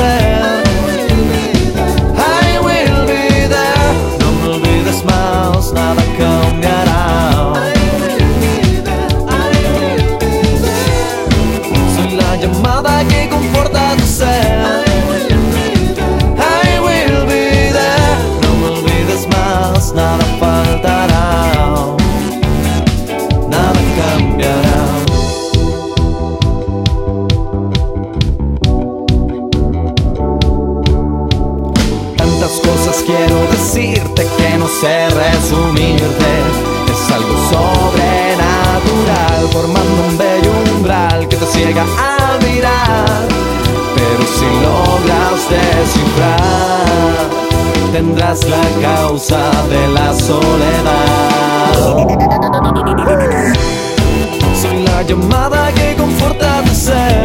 [0.00, 0.02] I
[2.66, 3.90] will be there.
[4.20, 7.02] No will be the smiles, nada cambiará.
[11.94, 14.64] Soy la llamada que conforta tu ser.
[16.38, 16.40] I
[16.86, 17.44] will be
[17.78, 18.16] there.
[18.42, 21.17] No will be the smiles, nada faltará.
[33.06, 36.32] Quiero decirte que no sé resumirte.
[36.92, 43.26] Es algo sobrenatural, formando un bello umbral que te ciega al mirar.
[43.94, 47.16] Pero si logras descifrar,
[47.92, 51.18] tendrás la causa de la soledad.
[54.60, 57.17] Soy la llamada que conforta tu ser.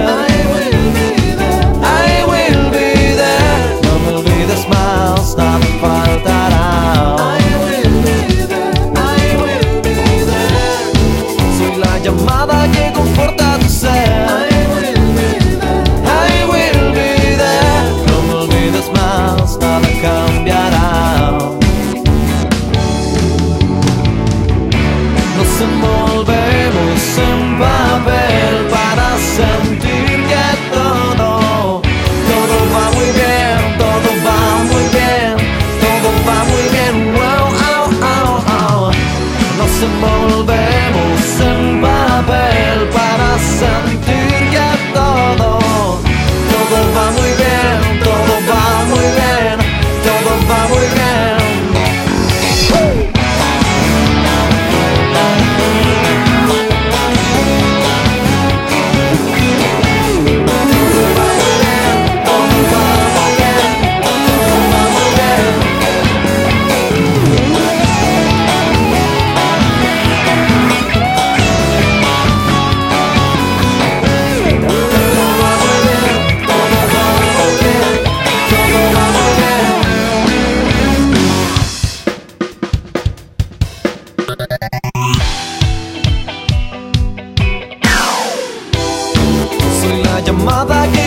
[89.83, 91.02] soy la llamada que